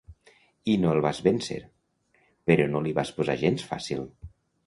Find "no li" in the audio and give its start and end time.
2.71-2.93